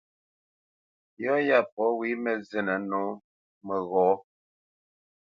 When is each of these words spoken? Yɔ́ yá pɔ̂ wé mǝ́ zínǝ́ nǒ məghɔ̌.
Yɔ́ 1.21 1.37
yá 1.47 1.57
pɔ̂ 1.73 1.85
wé 1.99 2.07
mǝ́ 2.23 2.35
zínǝ́ 2.47 2.79
nǒ 2.89 3.01
məghɔ̌. 3.65 4.09